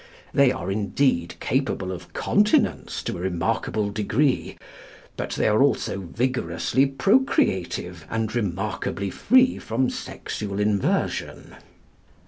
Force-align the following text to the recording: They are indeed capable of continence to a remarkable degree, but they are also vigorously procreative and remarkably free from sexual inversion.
They 0.33 0.51
are 0.51 0.71
indeed 0.71 1.35
capable 1.39 1.91
of 1.91 2.11
continence 2.13 3.03
to 3.03 3.15
a 3.15 3.21
remarkable 3.21 3.91
degree, 3.91 4.57
but 5.15 5.29
they 5.33 5.47
are 5.47 5.61
also 5.61 5.99
vigorously 5.99 6.87
procreative 6.87 8.07
and 8.09 8.33
remarkably 8.33 9.11
free 9.11 9.59
from 9.59 9.91
sexual 9.91 10.59
inversion. 10.59 11.55